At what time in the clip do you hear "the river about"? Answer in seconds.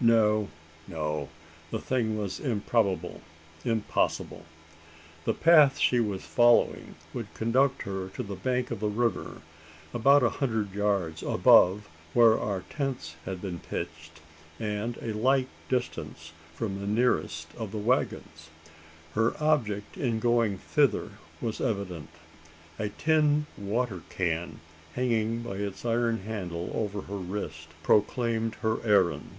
8.80-10.24